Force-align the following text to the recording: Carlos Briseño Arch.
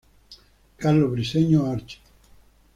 Carlos 0.77 1.11
Briseño 1.11 1.63
Arch. 1.71 2.01